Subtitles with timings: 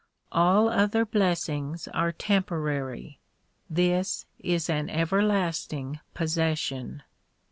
[0.31, 3.19] All other blessings are temporary;
[3.69, 7.03] this is an everlasting possession.